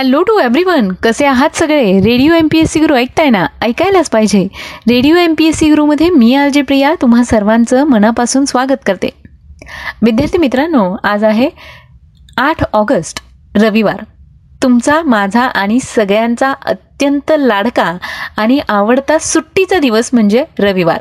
[0.00, 1.98] Hello to everyone कसे आहात सगळे?
[1.98, 3.46] Radio M P S C Guru ऐकताय ना?
[3.62, 4.44] ऐकायलाच पाहिजे.
[4.88, 6.94] Radio M P S C गुरुमध्ये मी आर जे प्रिया.
[7.02, 9.10] तुम्हा सर्वांचं मनापासून स्वागत करते.
[10.02, 11.50] विद्यार्थी मित्रांनो आज आहे
[12.36, 13.20] आठ ऑगस्ट
[13.56, 14.04] रविवार.
[14.62, 17.96] तुमचा माझा आणि सगळ्यांचा अत्यंत लाडका
[18.36, 21.00] आणि आवडता सुट्टीचा दिवस म्हणजे रविवार.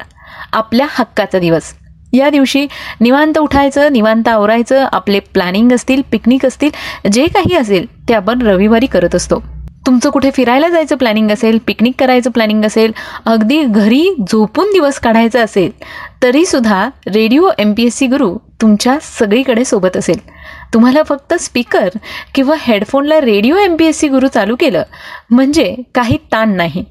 [0.54, 1.74] आपल्या हक्काचा दिवस.
[2.14, 2.66] या दिवशी
[3.02, 8.86] निवांत उठायचं निवांत आवरायचं आपले प्लॅनिंग असतील पिकनिक असतील जे काही असेल ते आपण रविवारी
[8.86, 9.44] करत असतो.
[9.86, 12.92] तुमचं कुठे फिरायला जायचं प्लॅनिंग असेल पिकनिक करायचं प्लॅनिंग असेल
[13.26, 15.72] अगदी घरी झोपून दिवस काढायचा असेल
[16.24, 20.20] तरीसुद्धा radio M P S C Guru तुमच्या सगळीकडे सोबत असेल.
[20.74, 21.90] तुम्हाला फक्त स्पीकर
[22.36, 24.84] किंवा हेडफोनला radio M P S C Guru चालू केलं
[25.30, 26.86] म्हणजे काही ताण नाही.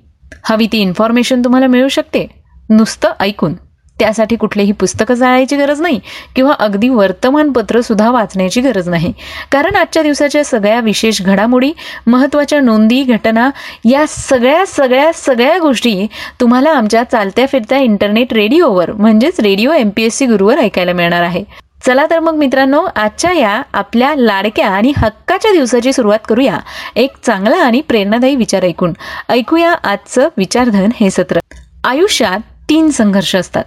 [0.45, 2.27] हवी ती इन्फॉर्मेशन तुम्हाला मिळू शकते.
[2.71, 3.55] नुसतं ऐकून.
[4.01, 6.01] त्यासाठी कुठलेही पुस्तकं जाळायची गरज नाही
[6.37, 9.12] किंवा अगदी वर्तमानपत्र सुद्धा वाचण्याची गरज नाही.
[9.52, 11.73] कारण आजच्या दिवसाच्या सगळ्या विशेष घडामोडी
[12.06, 13.51] महत्त्वाच्या नोंदी घटना
[13.84, 16.06] या सगळ्या सगळ्या सगळ्या गोष्टी
[16.41, 21.23] तुम्हाला आमच्या चालत्या फिरत्या इंटरनेट रेडिओवर म्हणजेच radio M P S C गुरुवर ऐकायला मिळणार
[21.23, 21.45] आहे.
[21.86, 26.58] चला तर मग मित्रांनो आजच्या या आपल्या लाडक्या आणि हक्काच्या दिवसाची सुरुवात करूया.
[26.97, 28.92] एक चांगला आणि प्रेरणादायी विचार ऐकून.
[29.28, 31.39] ऐकूया आजचं विचारधन हे सत्र.
[31.84, 33.64] आयुष्यात तीन संघर्ष असतात.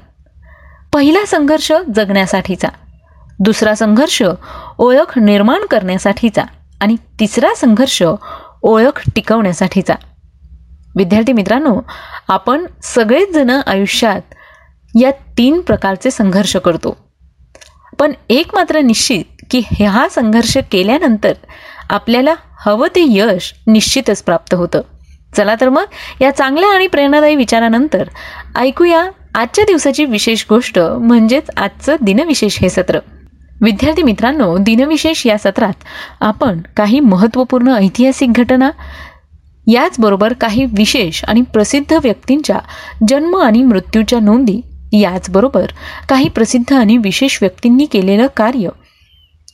[0.93, 2.67] पहिला संघर्ष जगण्यासाठीचा.
[3.39, 4.23] दुसरा संघर्ष
[4.77, 6.43] ओळख निर्माण करण्यासाठीचा.
[6.81, 8.03] आणि तिसरा संघर्ष
[8.61, 9.95] ओळख टिकवण्यासाठीचा.
[10.95, 11.81] विद्यार्थी मित्रांनो
[12.27, 14.21] आपण सगळेच जण आयुष्यात
[15.01, 16.97] या तीन प्रकारचे संघर्ष करतो.
[17.99, 21.33] पण एक मात्र निश्चित की हा संघर्ष केल्यानंतर
[21.89, 22.33] आपल्याला
[22.65, 24.81] हवं ते यश निश्चितच प्राप्त होतं.
[25.35, 25.83] चला तर मग
[26.21, 28.07] या चांगल्या आणि प्रेरणादायी विचारानंतर
[28.55, 32.99] ऐकूया आजच्या दिवसाची विशेष गोष्ट म्हणजेच आजचं दिनविशेष हे सत्र.
[33.61, 35.83] विद्यार्थी मित्रांनो दिनविशेष या सत्रात
[36.19, 38.69] आपण काही महत्त्वपूर्ण ऐतिहासिक घटना
[39.67, 42.59] याचबरोबर काही विशेष आणि प्रसिद्ध व्यक्तींच्या
[43.07, 44.61] जन्म आणि मृत्यूच्या नोंदी
[44.93, 45.65] याचबरोबर
[46.09, 48.69] काही प्रसिद्ध आणि विशेष व्यक्तींनी केलेलं कार्य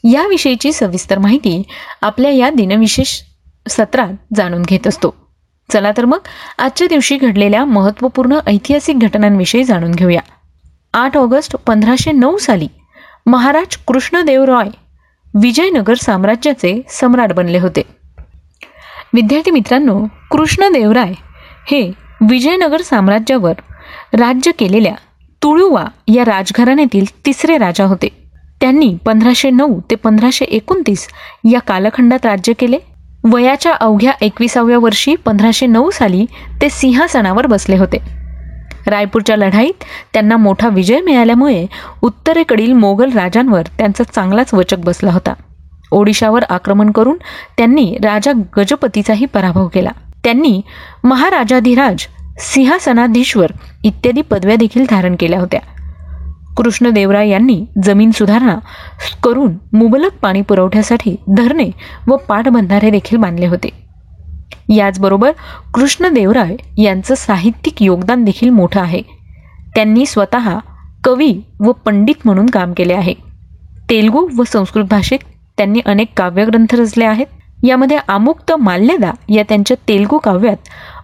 [0.04, 1.64] याविषयीची सविस्तर माहिती
[2.02, 3.22] आपल्या या दिनविशेष
[3.70, 5.27] सत्रात जाणून घेत असतो.
[5.74, 6.20] चला तर मग
[6.58, 10.20] आजच्या दिवशी घडलेल्या महत्त्वपूर्ण ऐतिहासिक घटनांविषयी जाणून घेऊया.
[10.94, 12.68] आठ ऑगस्ट पंधराशे नऊ साली
[13.26, 14.70] महाराज कृष्णदेव रॉय
[15.42, 17.82] विजयनगर साम्राज्याचे सम्राट बनले होते.
[19.14, 21.14] विद्यार्थी मित्रांनो कृष्णदेवराय
[21.72, 21.82] हे
[22.30, 23.54] विजयनगर साम्राज्यावर
[24.14, 24.94] राज्य केलेल्या
[25.44, 28.08] तुळुवा या राजघराण्यातील तिसरे राजा होते.
[28.62, 31.08] त्यांनी पंधराशे नऊ ते पंधराशे एकोणतीस
[31.52, 32.78] या कालखंडात राज्य केले.
[33.24, 36.26] वयाच्या अवघ्या एकविसाव्या वर्षी पंधराशे नऊ साली
[36.62, 37.98] ते सिंहासनावर बसले होते.
[38.88, 39.84] रायपूरच्या लढाईत
[40.14, 41.66] त्यांना मोठा विजय मिळाल्यामुळे
[42.02, 45.34] उत्तरेकडील मोगल राजांवर त्यांचा चांगलाच वचक बसला होता.
[45.92, 47.18] ओडिशावर आक्रमण करून
[47.58, 49.90] त्यांनी राजा गजपतीचाही पराभव केला.
[50.24, 50.62] त्यांनी
[51.04, 52.08] महाराजाधिराज
[52.40, 53.52] सिंहासनाधीश्वर
[53.84, 55.60] इत्यादी पदव्या देखील धारण केल्या होत्या.
[56.57, 58.56] कृष्णदेवराय यांनी जमीन सुधारणा
[59.23, 61.69] करून मुबलक पाणी पुरवठ्यासाठी धरणे
[62.07, 63.69] व पाटबंधारे देखील बांधले होते.
[64.75, 65.31] याचबरोबर
[65.73, 69.01] कृष्णदेवराय यांचं साहित्यिक योगदान देखील मोठं आहे.
[69.75, 70.57] त्यांनी स्वतः
[71.03, 73.13] कवी व पंडित म्हणून काम केले आहे.
[73.89, 75.19] तेलगू व संस्कृत भाषेत
[75.57, 77.28] त्यांनी अनेक काव्यग्रंथ रचले आहेत.
[77.63, 80.57] यामध्ये आमुक्त माल्यदा या त्यांच्या तेलगू काव्यात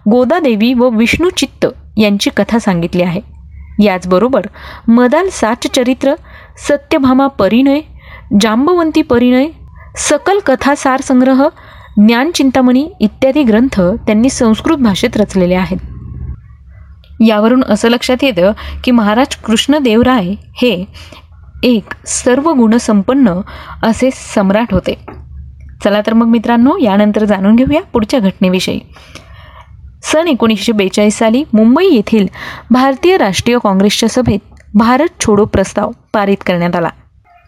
[0.08, 1.66] गोदादेवी व विष्णुचित्त
[1.96, 3.33] यांची कथा सांगितली आहे.
[3.82, 4.46] याचबरोबर
[4.88, 6.14] मदाल साच चरित्र
[6.68, 7.80] सत्यभामा परिणय
[8.40, 9.46] जांबवंती परिणय
[9.96, 11.48] सकल कथासार संग्रह
[11.96, 15.76] ज्ञानचिंतामणी इत्यादी ग्रंथ त्यांनी संस्कृत भाषेत रचलेले आहेत.
[17.26, 18.52] यावरून असं लक्षात येतं
[18.84, 20.84] की महाराज कृष्णदेवराय हे
[21.62, 23.40] एक सर्व गुणसंपन्न
[23.82, 24.94] असे सम्राट होते.
[25.84, 28.80] चला तर मग मित्रांनो यानंतर जाणून घेऊया पुढच्या घटनेविषयी.
[30.04, 32.26] सन एकोणीसशे बेचाळीस साली मुंबई येथील
[32.70, 34.38] भारतीय राष्ट्रीय काँग्रेसच्या सभेत
[34.74, 36.88] भारत छोडो प्रस्ताव पारित करण्यात आला.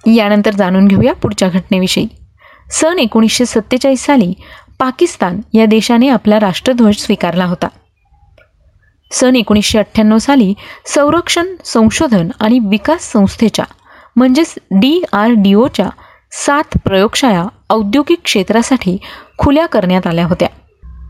[0.06, 2.06] यानंतर जाणून घेऊया पुढच्या घटनेविषयी.
[2.70, 4.32] सन एकोणीसशे सत्तेचाळीस साली
[4.78, 7.68] पाकिस्तान या देशाने आपला राष्ट्रध्वज स्वीकारला होता.
[9.12, 10.54] सन एकोणीसशे अठ्ठ्याण्णव साली
[10.86, 13.64] संरक्षण संशोधन आणि विकास संस्थेच्या
[14.16, 15.88] म्हणजेच डी आर डी ओच्या
[16.32, 18.96] सात प्रयोगशाळा औद्योगिक क्षेत्रासाठी
[19.38, 20.48] खुल्या करण्यात आल्या होत्या.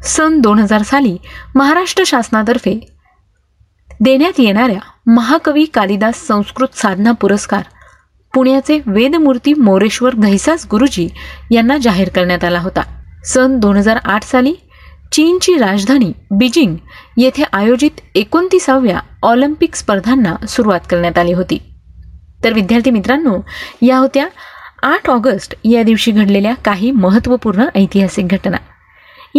[0.05, 1.17] सन दोन हजार साली
[1.55, 2.97] महाराष्ट्र शासनातर्फे
[4.01, 7.63] देण्यात येणाऱ्या महाकवी कालिदास संस्कृत साधना पुरस्कार
[8.35, 11.09] पुण्याचे वेदमूर्ती मोरेश्वर घैसास गुरुजी
[11.51, 12.81] यांना जाहीर करण्यात आला होता.
[13.25, 14.55] सन दोन हजार आठ साली
[15.13, 16.77] चीनची राजधानी बीजिंग
[17.17, 21.63] येथे आयोजित एकोणतीसाव्या ऑलिम्पिक स्पर्धांना सुरुवात करण्यात आली होती.
[22.45, 23.37] तर विद्यार्थी मित्रांनो
[23.83, 24.29] या होत्या
[24.83, 28.57] आठ ऑगस्ट या दिवशी घडलेल्या काही महत्त्वपूर्ण ऐतिहासिक घटना.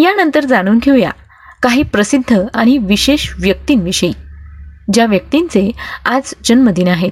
[0.02, 1.12] यानंतर जाणून घेऊया
[1.64, 4.14] काही प्रसिद्ध आणि विशेष व्यक्तींविषयी.
[4.94, 5.72] ज्या व्यक्तींचे
[6.06, 7.12] आज जन्मदिन आहेत.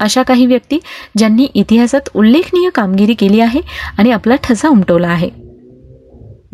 [0.00, 0.78] अशा काही व्यक्ती
[1.16, 3.60] ज्यांनी इतिहासात उल्लेखनीय कामगिरी केली आहे
[3.98, 5.30] आणि आपला ठसा उमटवला आहे.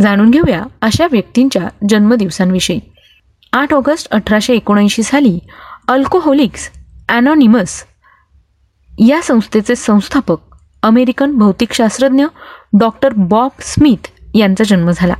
[0.01, 2.81] जाणून घेऊया अशा व्यक्तींच्या जन्मदिवसांविषयी.
[3.53, 5.39] आठ ऑगस्ट अठराशे एकोणऐंशी साली
[5.89, 6.71] अल्कोहोलिक्स
[7.09, 7.85] ॲनॉनिमस
[9.07, 10.37] या संस्थेचे संस्थापक
[10.83, 12.25] अमेरिकन भौतिकशास्त्रज्ञ
[12.79, 15.15] डॉक्टर बॉब स्मिथ यांचा जन्म झाला.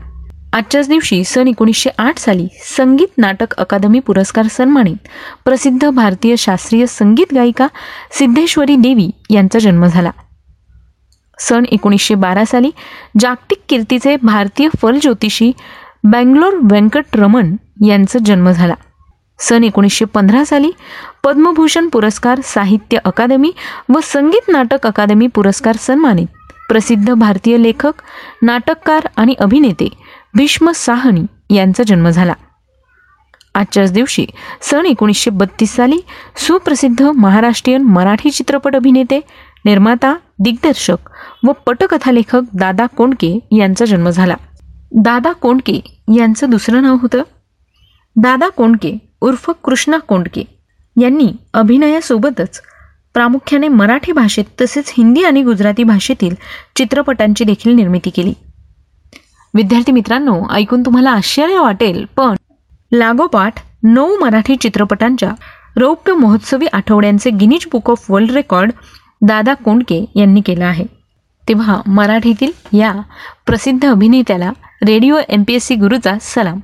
[0.55, 2.47] आजच्याच दिवशी सन एकोणीसशे आठ साली
[2.77, 5.09] संगीत नाटक अकादमी पुरस्कार सन्मानित
[5.45, 7.67] प्रसिद्ध भारतीय शास्त्रीय संगीत गायिका
[8.19, 10.11] सिद्धेश्वरी देवी यांचा जन्म झाला.
[11.39, 12.71] सन एकोणीसशे बारा साली
[13.21, 15.51] जागतिक कीर्तीचे भारतीय फलज्योतिषी
[16.05, 17.57] बँगलोर व्यंकट रमण
[17.87, 18.75] यांचा जन्म झाला.
[19.39, 20.71] सन एकोणीसशे पंधरा साली
[21.25, 23.53] पद्मभूषण पुरस्कार साहित्य अकादमी
[23.95, 26.27] व संगीत नाटक अकादमी पुरस्कार सन्मानित
[26.69, 27.93] प्रसिद्ध भारतीय लेखक
[28.43, 29.89] नाटककार आणि अभिनेते
[30.35, 32.33] भीष्म साहनी यांचा जन्म झाला.
[33.55, 34.27] आजच्याच दिवशी
[34.61, 35.99] सन एकोणीसशे बत्तीस साली
[36.37, 39.21] सुप्रसिद्ध महाराष्ट्रीयन मराठी चित्रपट अभिनेते
[39.65, 40.97] निर्माता दिग्दर्शक
[41.45, 44.35] व पटकथालेखक दादा कोंडके यांचा जन्म झाला.
[44.93, 47.23] दादा कोंडके यांचं दुसरं नाव होतं?
[48.17, 50.43] दादा कोंडके उर्फ कृष्णा कोंडके
[51.01, 52.61] यांनी अभिनयासोबतच
[53.15, 56.35] प्रामुख्याने मराठी भाषेत तसेच हिंदी आणि गुजराती भाषेतील
[56.77, 58.33] चित्रपटांची देखील निर्मिती केली.
[59.55, 62.35] विद्यार्थी मित्रांनो ऐकून तुम्हाला आश्चर्य वाटेल पण
[62.93, 65.31] लागोपाठ नऊ मराठी चित्रपटांच्या
[65.77, 68.73] रौप्य महोत्सवी आठवड्यांचे Guinness book of world record
[69.23, 70.85] Dada Kondke यांनी केलं आहे.
[71.49, 72.93] तेव्हा मराठीतील या
[73.47, 74.51] प्रसिद्ध अभिनेत्याला
[74.87, 76.61] radio M P S C गुरुचा सलाम.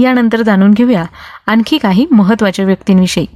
[0.00, 1.04] यानंतर जाणून घेऊया
[1.46, 3.26] आणखी काही महत्त्वाच्या व्यक्तींविषयी.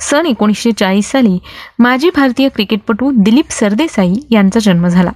[0.00, 1.38] सन एकोणीसशे चाळीस साली
[1.78, 5.10] माजी भारतीय क्रिकेटपटू दिलीप सरदेसाई यांचा जन्म झाला.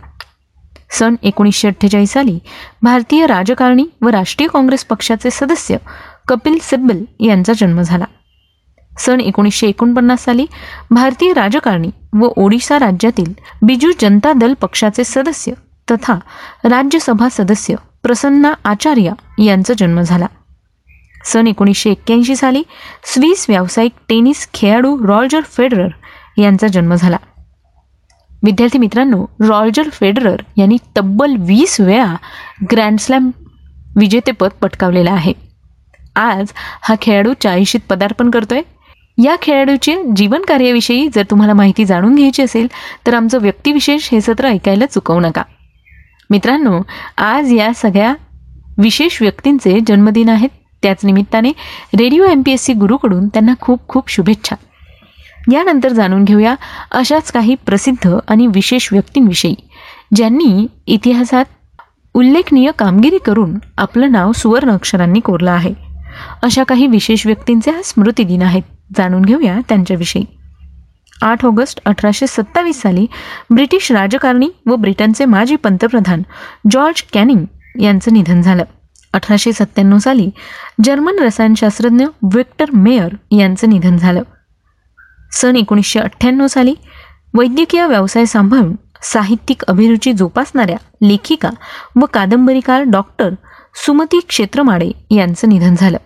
[0.91, 2.39] सन एकोणीसशे अठ्ठेचाळीस साली
[2.83, 5.77] भारतीय राजकारणी व राष्ट्रीय काँग्रेस पक्षाचे सदस्य
[6.29, 8.05] कपिल सिब्बल यांचा जन्म झाला.
[8.99, 10.47] सन एकोणीसशे एकोणपन्नास साली
[10.91, 13.33] भारतीय राजकारणी व ओडिशा राज्यातील
[13.63, 15.53] बिजू जनता दल पक्षाचे सदस्य
[15.91, 16.15] तथा
[16.65, 20.27] राज्यसभा सदस्य प्रसन्ना आचार्या यांचा जन्म झाला.
[21.25, 22.63] सन एकोणीसशे एक्क्याऐंशी साली
[23.05, 25.89] स्विस व्यावसायिक टेनिस खेळाडू रॉजर फेडरर
[26.39, 27.17] यांचा जन्म झाला.
[28.43, 32.15] विद्यार्थी मित्रांनो रॉजर फेडरर यांनी तब्बल वीस वेळा
[32.73, 33.31] ग्रँडस्लॅम
[33.97, 35.33] विजेतेपद पटकावलेलं आहे.
[36.17, 36.53] आज
[36.83, 38.63] हा खेळाडू चाळीशीत पदार्पण करतोय.
[39.23, 42.69] या खेळाडूचे जीवन कार्याविषयी जर तुम्हाला माहिती जाणून घ्यायची असेल
[43.07, 45.43] तर आमचं व्यक्तिविशेष हे सत्र ऐकायला चुकवू नका.
[46.31, 46.81] मित्रांनो
[47.17, 48.15] आज या सगळ्या
[48.79, 50.49] विशेष व्यक्तींचे जन्मदिन आहेत.
[50.83, 51.51] त्याच निमित्ताने
[51.99, 54.57] radio M P S C गुरुकडून त्यांना खूप खूप शुभेच्छा.
[55.53, 56.55] यानंतर जाणून घेऊया
[56.91, 59.55] अशाच काही प्रसिद्ध आणि विशेष व्यक्तींविषयी
[60.15, 61.45] ज्यांनी इतिहासात
[62.15, 65.75] उल्लेखनीय कामगिरी करून आपलं नाव सुवर्ण अक्षरांनी कोरलं आहे.
[66.43, 68.63] अशा काही विशेष व्यक्तींचे हा स्मृतिदिन आहेत
[68.99, 70.25] जाणून घेऊया त्यांच्याविषयी.
[71.23, 73.07] आठ ऑगस्ट अठराशे सत्तावीस साली
[73.51, 76.23] ब्रिटिश राजकारणी व ब्रिटनचे माजी पंतप्रधान
[76.71, 77.45] जॉर्ज कॅनिंग
[77.81, 78.65] यांचं निधन झालं.
[79.13, 80.31] अठराशे सत्त्याण्णव साली
[80.85, 82.05] जर्मन रसायनशास्त्रज्ञ
[82.35, 84.23] विक्टर मेयर यांचं निधन झालं.
[85.33, 86.75] सन एकोणीसशे अठ्ठ्याण्णव साली
[87.35, 91.51] वैद्यकीय व्यवसाय सांभाळून साहित्यिक अभिरुची जोपासणाऱ्या लेखिका
[91.97, 93.31] व कादंबरीकार डॉक्टर
[93.87, 95.97] सुमती क्षेत्रमाडे यांचं निधन झालं.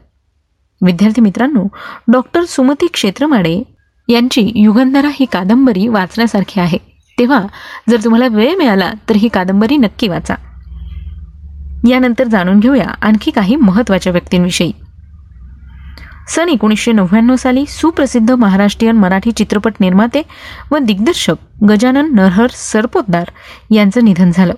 [0.82, 1.64] विद्यार्थी मित्रांनो
[2.08, 3.62] डॉक्टर सुमती क्षेत्रमाडे
[4.08, 6.78] यांची युगंधरा ही कादंबरी वाचण्यासारखी आहे.
[7.18, 7.42] तेव्हा
[7.88, 10.34] जर तुम्हाला वेळ मिळाला तर ही कादंबरी नक्की वाचा.
[11.88, 14.72] यानंतर जाणून घेऊया आणखी काही महत्त्वाच्या व्यक्तींविषयी.
[16.28, 20.22] सन एकोणीसशे नव्याण्णव साली सुप्रसिद्ध महाराष्ट्रीयन मराठी चित्रपट निर्माते
[20.70, 21.34] व दिग्दर्शक
[21.68, 23.24] गजानन नरहर सरपोतदार
[23.70, 24.54] यांचं निधन झालं.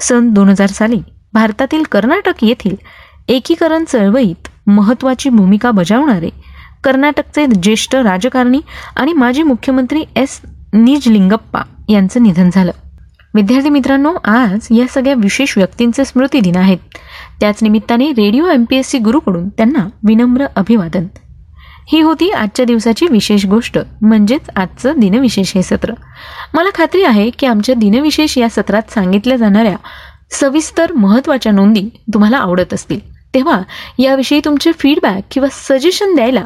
[0.00, 1.00] सन दोन हजार साली
[1.32, 2.76] भारतातील कर्नाटक येथील
[3.28, 6.28] एकीकरण चळवळीत महत्त्वाची भूमिका बजावणारे
[6.84, 8.60] कर्नाटकचे ज्येष्ठ राजकारणी
[8.96, 10.40] आणि माजी मुख्यमंत्री एस
[10.72, 12.72] निजलिंगप्पा यांचं निधन झालं.
[13.34, 16.78] विद्यार्थी मित्रांनो आज या सगळ्या विशेष व्यक्तींचे स्मृतिदिन आहेत.
[17.44, 21.06] त्याच निमित्ताने radio M P S C गुरुकडून त्यांना विनम्र अभिवादन.
[21.92, 25.92] ही होती आजच्या दिवसाची विशेष गोष्ट म्हणजेच आजचं दिनविशेष हे सत्र.
[26.54, 29.76] मला खात्री आहे की आमच्या दिनविशेष या सत्रात सांगितल्या जाणाऱ्या
[30.30, 33.00] सविस्तर महत्त्वाच्या नोंदी तुम्हाला आवडत असतील.
[33.34, 33.60] तेव्हा
[33.98, 36.44] याविषयी तुमचे फीडबॅक किंवा सजेशन द्यायला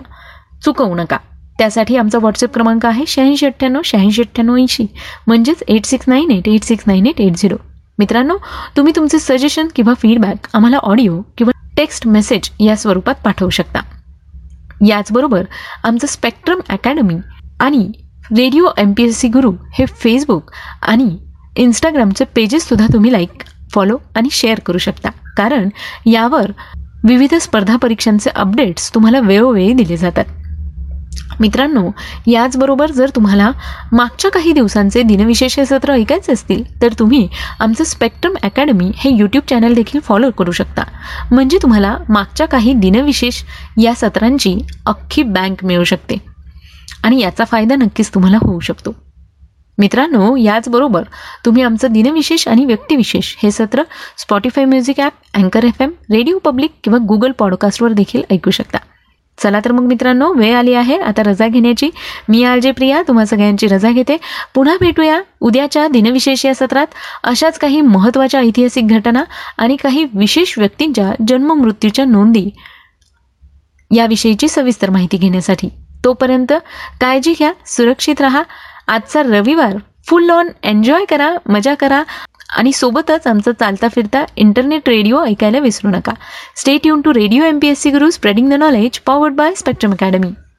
[0.64, 1.16] चुकवू नका.
[1.58, 4.86] त्यासाठी आमचा व्हॉट्सअप क्रमांक आहे शहाऐंशी अठ्ठ्याण्णव शहाऐंशी अठ्ठ्याण्णव ऐंशी
[5.26, 7.56] म्हणजेच eight six nine eight eight six nine eight eight zero
[7.98, 8.36] मित्रांनो
[8.76, 13.80] तुम्ही तुमचे सजेशन किंवा फीडबॅक आम्हाला ऑडिओ किंवा टेक्स्ट मेसेज या स्वरूपात पाठवू शकता.
[14.86, 15.44] याचबरोबर
[15.84, 17.16] आमचं स्पेक्ट्रम अकॅडमी
[17.60, 17.90] आणि
[18.36, 20.50] radio M P S C Guru हे फेसबुक
[20.82, 21.16] आणि
[21.56, 23.42] इंस्टाग्रामचे पेजेससुद्धा तुम्ही लाईक
[23.74, 25.10] फॉलो आणि शेअर करू शकता.
[25.36, 25.68] कारण
[26.06, 26.50] यावर
[27.04, 30.24] विविध स्पर्धा परीक्षांचे अपडेट्स तुम्हाला वेळोवेळी दिले जातात.
[31.40, 31.90] मित्रांनो
[32.26, 33.50] याचबरोबर जर तुम्हाला
[33.92, 37.28] मागच्या काही दिवसांचे दिनविशेष सत्र ऐकायचे असतील तर तुम्ही
[37.60, 40.84] आमचं स्पेक्ट्रम अकॅडमी हे यूट्यूब चॅनल देखील फॉलो करू शकता.
[41.32, 43.42] म्हणजे तुम्हाला मागच्या काही दिनविशेष
[43.82, 46.16] या सत्रांची अख्खी बँक मिळू शकते.
[47.04, 48.94] आणि याचा फायदा नक्कीच तुम्हाला होऊ शकतो.
[49.78, 51.02] मित्रांनो याचबरोबर
[51.44, 53.82] तुम्ही आमचं दिनविशेष आणि व्यक्तिविशेष हे सत्र
[54.16, 58.78] स्पॉटीफाय म्युझिक ॲप अँकर एफ एम रेडिओ पब्लिक किंवा गुगल पॉडकास्टवर देखील ऐकू शकता.
[59.42, 60.98] चला तर मग मित्रांनो वेळ आली आहे.
[60.98, 61.90] आता रजा घेण्याची.
[62.28, 64.16] मी आर जे प्रिया तुम्हा सगळ्यांची रजा घेते.
[64.54, 66.86] पुन्हा भेटूया उद्याच्या दिनविशेष या सत्रात.
[67.24, 69.24] अशाच काही महत्त्वाच्या ऐतिहासिक घटना
[69.58, 72.50] आणि काही विशेष व्यक्तींच्या जन्ममृत्यूच्या नोंदी
[73.94, 75.68] याविषयीची सविस्तर माहिती घेण्यासाठी.
[76.04, 76.52] तोपर्यंत
[77.00, 78.42] काळजी घ्या सुरक्षित राहा.
[78.88, 79.76] आजचा रविवार.
[80.06, 82.02] फुल ऑन एन्जॉय करा मजा करा.
[82.56, 86.12] आणि सोबतच आमचं चालता फिरता इंटरनेट रेडिओ ऐकायला विसरू नका.
[86.56, 89.92] Stay युन to radio M P S C Guru spreading the knowledge powered by spectrum
[89.92, 90.32] academy